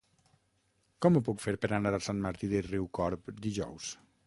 [1.05, 3.93] Com ho puc fer per anar a Sant Martí de Riucorb dijous?